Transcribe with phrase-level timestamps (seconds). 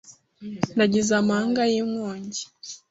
[0.77, 2.43] Nagize amanga y'inkongi